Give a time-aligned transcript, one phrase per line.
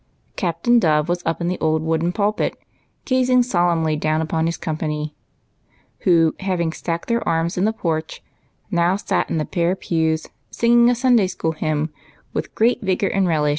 [0.35, 2.57] Captain Dove was up in the old wooden pulpit,
[3.05, 5.13] gazing solemnly down upon his company,
[5.99, 8.23] who, hav ing stacked theiv arms in the porch,
[8.71, 11.93] now sat in the bare pews singing a Sunday school hymn
[12.33, 13.49] with great vigor and relish.